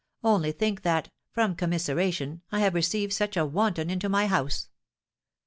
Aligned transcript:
Only 0.23 0.51
think 0.51 0.81
that, 0.81 1.11
from 1.29 1.53
commiseration, 1.55 2.41
I 2.51 2.61
have 2.61 2.73
received 2.73 3.13
such 3.13 3.37
a 3.37 3.45
wanton 3.45 3.91
into 3.91 4.09
my 4.09 4.25
house!' 4.25 4.67